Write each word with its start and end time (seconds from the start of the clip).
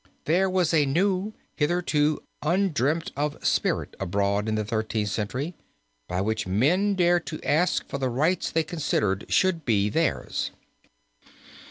There 0.25 0.49
was 0.49 0.73
a 0.73 0.87
new 0.87 1.35
hitherto 1.57 2.23
undreamt 2.41 3.11
of 3.15 3.45
spirit 3.45 3.93
abroad 3.99 4.49
in 4.49 4.55
the 4.55 4.65
Thirteenth 4.65 5.09
Century, 5.11 5.53
by 6.07 6.21
which 6.21 6.47
men 6.47 6.95
dared 6.95 7.27
to 7.27 7.39
ask 7.43 7.87
for 7.87 7.99
the 7.99 8.09
rights 8.09 8.49
they 8.49 8.63
considered 8.63 9.27
should 9.29 9.63
be 9.63 9.89
theirs. 9.91 10.49